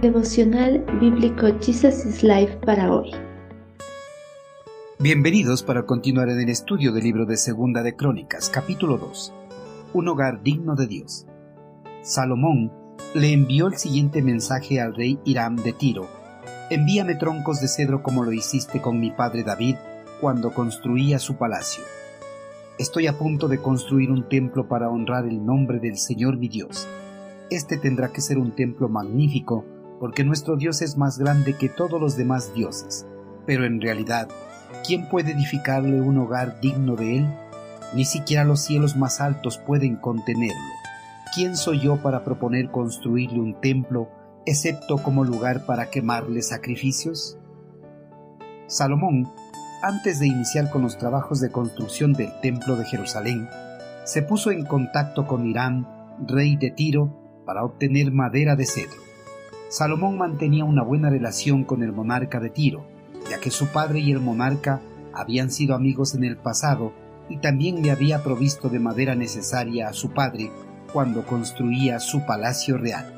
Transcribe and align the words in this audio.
Devocional 0.00 0.82
Bíblico 0.98 1.48
Jesus 1.60 2.06
is 2.06 2.22
Life 2.22 2.56
para 2.64 2.90
hoy. 2.90 3.10
Bienvenidos 4.98 5.62
para 5.62 5.84
continuar 5.84 6.30
en 6.30 6.40
el 6.40 6.48
estudio 6.48 6.92
del 6.92 7.04
libro 7.04 7.26
de 7.26 7.36
Segunda 7.36 7.82
de 7.82 7.94
Crónicas, 7.94 8.48
capítulo 8.48 8.96
2. 8.96 9.34
Un 9.92 10.08
hogar 10.08 10.42
digno 10.42 10.74
de 10.74 10.86
Dios. 10.86 11.26
Salomón 12.00 12.72
le 13.12 13.30
envió 13.34 13.66
el 13.66 13.76
siguiente 13.76 14.22
mensaje 14.22 14.80
al 14.80 14.94
rey 14.94 15.18
Hiram 15.26 15.56
de 15.56 15.74
Tiro. 15.74 16.08
Envíame 16.70 17.16
troncos 17.16 17.60
de 17.60 17.68
cedro 17.68 18.02
como 18.02 18.24
lo 18.24 18.32
hiciste 18.32 18.80
con 18.80 18.98
mi 19.00 19.10
padre 19.10 19.42
David 19.42 19.76
cuando 20.18 20.54
construía 20.54 21.18
su 21.18 21.36
palacio. 21.36 21.84
Estoy 22.78 23.06
a 23.06 23.18
punto 23.18 23.48
de 23.48 23.58
construir 23.58 24.10
un 24.10 24.30
templo 24.30 24.66
para 24.66 24.88
honrar 24.88 25.26
el 25.26 25.44
nombre 25.44 25.78
del 25.78 25.98
Señor 25.98 26.38
mi 26.38 26.48
Dios. 26.48 26.88
Este 27.50 27.76
tendrá 27.76 28.08
que 28.08 28.22
ser 28.22 28.38
un 28.38 28.52
templo 28.52 28.88
magnífico, 28.88 29.66
porque 30.00 30.24
nuestro 30.24 30.56
Dios 30.56 30.80
es 30.80 30.96
más 30.96 31.18
grande 31.18 31.56
que 31.56 31.68
todos 31.68 32.00
los 32.00 32.16
demás 32.16 32.54
dioses. 32.54 33.06
Pero 33.46 33.66
en 33.66 33.80
realidad, 33.80 34.28
¿quién 34.86 35.08
puede 35.08 35.32
edificarle 35.32 36.00
un 36.00 36.16
hogar 36.18 36.58
digno 36.60 36.96
de 36.96 37.18
él? 37.18 37.26
Ni 37.94 38.06
siquiera 38.06 38.44
los 38.44 38.60
cielos 38.60 38.96
más 38.96 39.20
altos 39.20 39.58
pueden 39.58 39.96
contenerlo. 39.96 40.56
¿Quién 41.34 41.54
soy 41.54 41.80
yo 41.80 41.98
para 41.98 42.24
proponer 42.24 42.70
construirle 42.70 43.38
un 43.38 43.60
templo, 43.60 44.08
excepto 44.46 44.96
como 44.96 45.22
lugar 45.22 45.66
para 45.66 45.90
quemarle 45.90 46.40
sacrificios? 46.40 47.38
Salomón 48.66 49.30
antes 49.82 50.18
de 50.18 50.26
iniciar 50.26 50.70
con 50.70 50.82
los 50.82 50.98
trabajos 50.98 51.40
de 51.40 51.50
construcción 51.50 52.12
del 52.12 52.38
Templo 52.40 52.76
de 52.76 52.84
Jerusalén, 52.84 53.48
se 54.04 54.22
puso 54.22 54.50
en 54.50 54.66
contacto 54.66 55.26
con 55.26 55.46
Irán, 55.46 55.88
rey 56.26 56.56
de 56.56 56.70
Tiro, 56.70 57.42
para 57.46 57.64
obtener 57.64 58.12
madera 58.12 58.56
de 58.56 58.66
cedro. 58.66 59.09
Salomón 59.70 60.18
mantenía 60.18 60.64
una 60.64 60.82
buena 60.82 61.10
relación 61.10 61.62
con 61.62 61.84
el 61.84 61.92
monarca 61.92 62.40
de 62.40 62.50
Tiro, 62.50 62.84
ya 63.30 63.38
que 63.38 63.52
su 63.52 63.68
padre 63.68 64.00
y 64.00 64.10
el 64.10 64.18
monarca 64.18 64.80
habían 65.14 65.52
sido 65.52 65.76
amigos 65.76 66.16
en 66.16 66.24
el 66.24 66.36
pasado 66.36 66.92
y 67.28 67.36
también 67.36 67.80
le 67.80 67.92
había 67.92 68.24
provisto 68.24 68.68
de 68.68 68.80
madera 68.80 69.14
necesaria 69.14 69.88
a 69.88 69.92
su 69.92 70.10
padre 70.10 70.50
cuando 70.92 71.24
construía 71.24 72.00
su 72.00 72.26
palacio 72.26 72.78
real. 72.78 73.14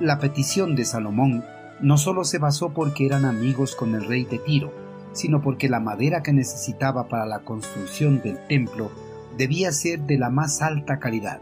La 0.00 0.18
petición 0.18 0.76
de 0.76 0.84
Salomón 0.84 1.46
no 1.80 1.96
solo 1.96 2.24
se 2.24 2.36
basó 2.36 2.74
porque 2.74 3.06
eran 3.06 3.24
amigos 3.24 3.74
con 3.74 3.94
el 3.94 4.04
rey 4.04 4.26
de 4.26 4.38
Tiro, 4.38 4.74
sino 5.12 5.40
porque 5.40 5.70
la 5.70 5.80
madera 5.80 6.22
que 6.22 6.34
necesitaba 6.34 7.08
para 7.08 7.24
la 7.24 7.38
construcción 7.38 8.20
del 8.20 8.38
templo 8.48 8.90
debía 9.38 9.72
ser 9.72 10.00
de 10.00 10.18
la 10.18 10.28
más 10.28 10.60
alta 10.60 10.98
calidad, 10.98 11.40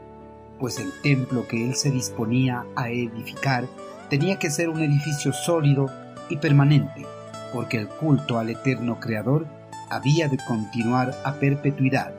pues 0.60 0.78
el 0.78 0.92
templo 1.02 1.48
que 1.48 1.66
él 1.66 1.74
se 1.74 1.90
disponía 1.90 2.66
a 2.76 2.88
edificar 2.88 3.66
tenía 4.08 4.38
que 4.38 4.50
ser 4.50 4.68
un 4.68 4.80
edificio 4.80 5.32
sólido 5.32 5.86
y 6.28 6.36
permanente, 6.36 7.06
porque 7.52 7.78
el 7.78 7.88
culto 7.88 8.38
al 8.38 8.50
eterno 8.50 9.00
Creador 9.00 9.46
había 9.90 10.28
de 10.28 10.38
continuar 10.46 11.14
a 11.24 11.34
perpetuidad, 11.34 12.12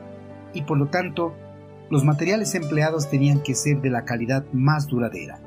y 0.52 0.62
por 0.62 0.78
lo 0.78 0.86
tanto 0.86 1.34
los 1.90 2.04
materiales 2.04 2.54
empleados 2.54 3.10
tenían 3.10 3.42
que 3.42 3.54
ser 3.54 3.80
de 3.80 3.90
la 3.90 4.04
calidad 4.04 4.44
más 4.52 4.86
duradera. 4.86 5.40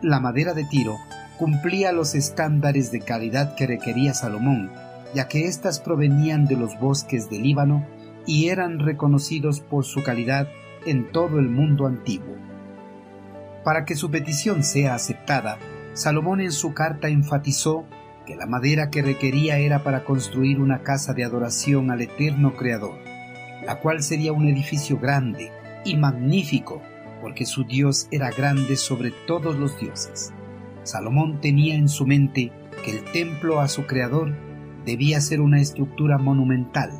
La 0.00 0.20
madera 0.20 0.54
de 0.54 0.64
tiro 0.64 0.96
cumplía 1.38 1.92
los 1.92 2.14
estándares 2.14 2.92
de 2.92 3.00
calidad 3.00 3.56
que 3.56 3.66
requería 3.66 4.14
Salomón, 4.14 4.70
ya 5.14 5.28
que 5.28 5.46
éstas 5.46 5.80
provenían 5.80 6.46
de 6.46 6.56
los 6.56 6.78
bosques 6.78 7.28
del 7.30 7.42
Líbano 7.42 7.84
y 8.26 8.48
eran 8.48 8.78
reconocidos 8.78 9.60
por 9.60 9.84
su 9.84 10.02
calidad 10.02 10.48
en 10.86 11.10
todo 11.10 11.38
el 11.38 11.48
mundo 11.48 11.86
antiguo. 11.86 12.36
Para 13.64 13.84
que 13.84 13.94
su 13.94 14.10
petición 14.10 14.62
sea 14.62 14.94
aceptada, 14.94 15.58
Salomón 15.94 16.40
en 16.40 16.52
su 16.52 16.72
carta 16.72 17.08
enfatizó 17.08 17.84
que 18.26 18.34
la 18.34 18.46
madera 18.46 18.90
que 18.90 19.02
requería 19.02 19.58
era 19.58 19.82
para 19.82 20.04
construir 20.04 20.60
una 20.60 20.82
casa 20.82 21.12
de 21.12 21.24
adoración 21.24 21.90
al 21.90 22.00
eterno 22.00 22.56
Creador, 22.56 22.98
la 23.66 23.78
cual 23.80 24.02
sería 24.02 24.32
un 24.32 24.48
edificio 24.48 24.98
grande 24.98 25.50
y 25.84 25.96
magnífico, 25.96 26.80
porque 27.20 27.44
su 27.44 27.64
Dios 27.64 28.08
era 28.10 28.30
grande 28.30 28.76
sobre 28.76 29.12
todos 29.26 29.56
los 29.56 29.78
dioses. 29.78 30.32
Salomón 30.82 31.40
tenía 31.40 31.74
en 31.74 31.88
su 31.88 32.06
mente 32.06 32.52
que 32.84 32.92
el 32.92 33.04
templo 33.12 33.60
a 33.60 33.68
su 33.68 33.86
Creador 33.86 34.32
debía 34.86 35.20
ser 35.20 35.40
una 35.40 35.60
estructura 35.60 36.16
monumental, 36.16 36.90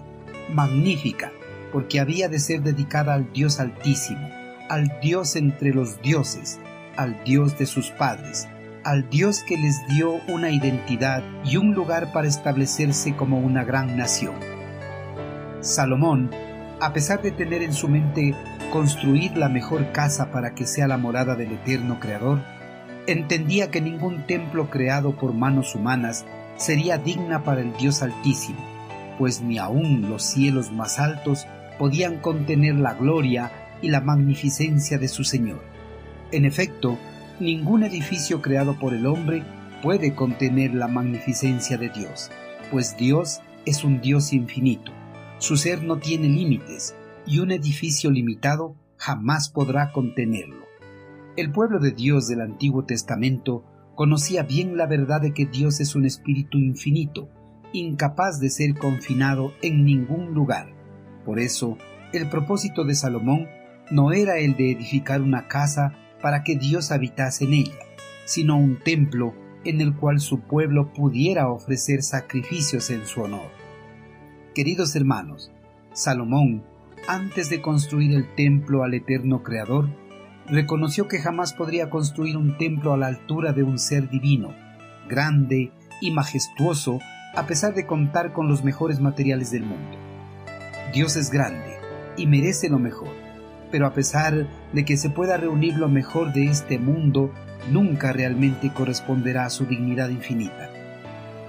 magnífica, 0.53 1.33
porque 1.73 1.99
había 1.99 2.29
de 2.29 2.39
ser 2.39 2.63
dedicada 2.63 3.15
al 3.15 3.33
Dios 3.33 3.59
Altísimo, 3.59 4.29
al 4.69 5.01
Dios 5.01 5.35
entre 5.37 5.73
los 5.73 6.01
dioses, 6.03 6.61
al 6.97 7.25
Dios 7.25 7.59
de 7.59 7.67
sus 7.67 7.91
padres, 7.91 8.49
al 8.85 9.09
Dios 9.09 9.43
que 9.43 9.57
les 9.57 9.87
dio 9.89 10.21
una 10.29 10.51
identidad 10.51 11.23
y 11.45 11.57
un 11.57 11.75
lugar 11.75 12.13
para 12.13 12.29
establecerse 12.29 13.15
como 13.15 13.39
una 13.39 13.65
gran 13.65 13.97
nación. 13.97 14.35
Salomón, 15.61 16.31
a 16.81 16.93
pesar 16.93 17.23
de 17.23 17.31
tener 17.31 17.63
en 17.63 17.73
su 17.73 17.89
mente 17.89 18.35
construir 18.73 19.37
la 19.37 19.49
mejor 19.49 19.93
casa 19.93 20.31
para 20.33 20.55
que 20.55 20.67
sea 20.67 20.89
la 20.89 20.99
morada 20.99 21.37
del 21.37 21.53
eterno 21.53 22.01
Creador, 22.01 22.41
entendía 23.07 23.71
que 23.71 23.81
ningún 23.81 24.27
templo 24.27 24.71
creado 24.71 25.17
por 25.17 25.33
manos 25.33 25.75
humanas 25.75 26.25
sería 26.57 26.99
digna 26.99 27.45
para 27.45 27.61
el 27.61 27.73
Dios 27.77 28.03
Altísimo, 28.03 28.59
pues 29.19 29.41
ni 29.41 29.59
aun 29.59 30.09
los 30.09 30.23
cielos 30.25 30.73
más 30.73 30.99
altos 30.99 31.47
podían 31.79 32.19
contener 32.19 32.75
la 32.77 32.95
gloria 32.95 33.51
y 33.81 33.89
la 33.89 34.01
magnificencia 34.01 34.99
de 34.99 35.09
su 35.09 35.25
Señor. 35.25 35.63
En 36.31 36.45
efecto, 36.45 36.99
ningún 37.41 37.83
edificio 37.83 38.43
creado 38.43 38.79
por 38.79 38.95
el 38.95 39.07
hombre 39.07 39.43
puede 39.83 40.15
contener 40.15 40.75
la 40.75 40.89
magnificencia 40.89 41.77
de 41.77 41.89
Dios, 41.89 42.31
pues 42.71 42.97
Dios 42.97 43.41
es 43.67 43.85
un 43.85 44.01
Dios 44.01 44.33
infinito. 44.33 44.93
Su 45.39 45.57
ser 45.57 45.83
no 45.83 45.99
tiene 45.99 46.29
límites 46.29 46.95
y 47.27 47.41
un 47.41 47.51
edificio 47.51 48.11
limitado 48.11 48.77
jamás 48.97 49.49
podrá 49.49 49.93
contenerlo. 49.93 50.67
El 51.37 51.51
pueblo 51.51 51.81
de 51.81 51.93
Dios 51.93 52.29
del 52.29 52.41
Antiguo 52.41 52.85
Testamento 52.85 53.65
conocía 53.95 54.43
bien 54.43 54.77
la 54.77 54.87
verdad 54.87 55.21
de 55.21 55.33
que 55.33 55.47
Dios 55.47 55.81
es 55.81 55.95
un 55.95 56.05
espíritu 56.05 56.59
infinito, 56.59 57.29
incapaz 57.73 58.39
de 58.39 58.51
ser 58.51 58.75
confinado 58.75 59.53
en 59.63 59.85
ningún 59.85 60.35
lugar. 60.35 60.69
Por 61.25 61.41
eso, 61.41 61.79
el 62.13 62.29
propósito 62.29 62.85
de 62.85 62.95
Salomón 62.95 63.49
no 63.91 64.13
era 64.13 64.39
el 64.39 64.57
de 64.57 64.73
edificar 64.73 65.23
una 65.23 65.49
casa 65.49 65.95
para 66.23 66.45
que 66.45 66.57
Dios 66.57 66.91
habitase 66.91 67.45
en 67.45 67.53
ella, 67.53 67.79
sino 68.25 68.57
un 68.57 68.79
templo 68.79 69.35
en 69.65 69.81
el 69.81 69.95
cual 69.95 70.21
su 70.21 70.41
pueblo 70.41 70.93
pudiera 70.93 71.49
ofrecer 71.49 72.03
sacrificios 72.03 72.91
en 72.91 73.07
su 73.07 73.23
honor. 73.23 73.51
Queridos 74.55 74.97
hermanos, 74.97 75.51
Salomón, 75.93 76.65
antes 77.09 77.51
de 77.51 77.61
construir 77.61 78.13
el 78.13 78.35
templo 78.35 78.85
al 78.85 78.95
eterno 78.95 79.43
Creador, 79.43 79.89
reconoció 80.47 81.09
que 81.09 81.19
jamás 81.19 81.53
podría 81.53 81.91
construir 81.91 82.37
un 82.37 82.57
templo 82.59 82.93
a 82.93 82.97
la 82.97 83.07
altura 83.07 83.53
de 83.53 83.63
un 83.63 83.79
ser 83.79 84.09
divino, 84.09 84.55
grande 85.09 85.73
y 86.01 86.11
majestuoso, 86.11 87.01
a 87.35 87.47
pesar 87.47 87.75
de 87.75 87.87
contar 87.87 88.33
con 88.33 88.49
los 88.49 88.63
mejores 88.65 89.01
materiales 89.01 89.51
del 89.51 89.65
mundo. 89.65 89.97
Dios 90.93 91.17
es 91.17 91.31
grande 91.31 91.77
y 92.17 92.27
merece 92.27 92.69
lo 92.69 92.79
mejor, 92.79 93.22
pero 93.73 93.87
a 93.87 93.95
pesar 93.95 94.47
de 94.73 94.85
que 94.85 94.97
se 94.97 95.11
pueda 95.11 95.39
reunir 95.39 95.77
lo 95.77 95.89
mejor 95.89 96.33
de 96.33 96.45
este 96.45 96.79
mundo, 96.79 97.33
nunca 97.71 98.13
realmente 98.13 98.73
corresponderá 98.73 99.47
a 99.47 99.51
su 99.51 99.65
dignidad 99.65 100.11
infinita. 100.11 100.71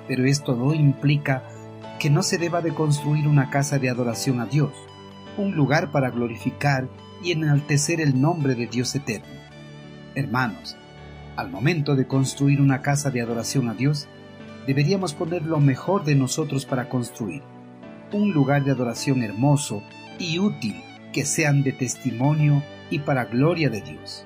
Pero 0.08 0.26
esto 0.26 0.56
no 0.56 0.74
implica 0.74 1.44
que 2.00 2.10
no 2.10 2.24
se 2.24 2.38
deba 2.38 2.62
de 2.62 2.74
construir 2.74 3.28
una 3.28 3.50
casa 3.50 3.78
de 3.78 3.90
adoración 3.90 4.40
a 4.40 4.46
Dios, 4.46 4.72
un 5.38 5.56
lugar 5.56 5.92
para 5.92 6.10
glorificar 6.10 6.88
y 7.22 7.34
enaltecer 7.34 8.00
el 8.00 8.20
nombre 8.20 8.56
de 8.56 8.68
Dios 8.68 8.96
eterno. 8.96 9.28
Hermanos, 10.16 10.78
al 11.36 11.50
momento 11.50 11.96
de 11.96 12.08
construir 12.08 12.62
una 12.62 12.82
casa 12.82 13.12
de 13.12 13.22
adoración 13.22 13.68
a 13.68 13.74
Dios, 13.74 14.08
deberíamos 14.66 15.14
poner 15.14 15.44
lo 15.44 15.60
mejor 15.60 16.06
de 16.06 16.16
nosotros 16.16 16.66
para 16.66 16.88
construir 16.88 17.44
un 18.14 18.32
lugar 18.32 18.64
de 18.64 18.72
adoración 18.72 19.24
hermoso 19.24 19.82
y 20.20 20.38
útil 20.40 20.76
que 21.14 21.26
sean 21.26 21.64
de 21.64 21.72
testimonio 21.72 22.62
y 22.90 23.00
para 23.00 23.26
gloria 23.26 23.70
de 23.70 23.80
Dios. 23.82 24.26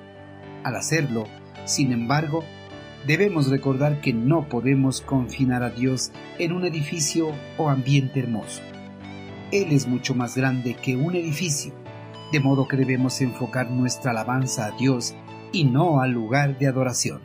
Al 0.64 0.74
hacerlo, 0.74 1.24
sin 1.64 1.92
embargo, 1.92 2.42
debemos 3.06 3.48
recordar 3.48 4.00
que 4.00 4.12
no 4.12 4.48
podemos 4.48 5.00
confinar 5.00 5.62
a 5.62 5.70
Dios 5.70 6.10
en 6.40 6.52
un 6.52 6.64
edificio 6.64 7.32
o 7.56 7.68
ambiente 7.68 8.18
hermoso. 8.18 8.62
Él 9.52 9.68
es 9.70 9.86
mucho 9.86 10.14
más 10.14 10.36
grande 10.36 10.74
que 10.74 10.96
un 10.96 11.14
edificio 11.14 11.72
de 12.32 12.40
modo 12.40 12.68
que 12.68 12.76
debemos 12.76 13.20
enfocar 13.20 13.70
nuestra 13.70 14.10
alabanza 14.10 14.66
a 14.66 14.70
Dios 14.72 15.14
y 15.52 15.64
no 15.64 16.00
al 16.00 16.10
lugar 16.10 16.58
de 16.58 16.66
adoración. 16.66 17.22